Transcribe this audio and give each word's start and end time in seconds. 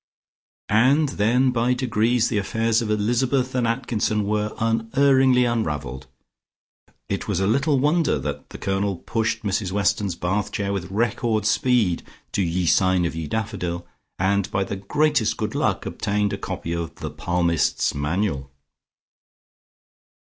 And 0.69 1.09
then 1.09 1.51
by 1.51 1.75
degrees 1.75 2.27
the 2.27 2.39
affairs 2.39 2.81
of 2.81 2.89
Elizabeth 2.89 3.53
and 3.53 3.67
Atkinson 3.67 4.23
were 4.23 4.51
unerringly 4.59 5.45
unravelled. 5.45 6.07
It 7.07 7.27
was 7.27 7.39
little 7.39 7.77
wonder 7.77 8.17
that 8.17 8.49
the 8.49 8.57
Colonel 8.57 8.95
pushed 8.95 9.43
Mrs 9.43 9.71
Weston's 9.71 10.15
bath 10.15 10.51
chair 10.51 10.73
with 10.73 10.89
record 10.89 11.45
speed 11.45 12.01
to 12.31 12.41
"Ye 12.41 12.65
signe 12.65 13.05
of 13.05 13.13
ye 13.15 13.27
daffodil," 13.27 13.85
and 14.17 14.49
by 14.49 14.63
the 14.63 14.77
greatest 14.77 15.37
good 15.37 15.53
luck 15.53 15.85
obtained 15.85 16.33
a 16.33 16.37
copy 16.39 16.73
of 16.73 16.95
the 16.95 17.11
"Palmist's 17.11 17.93
Manual." 17.93 18.49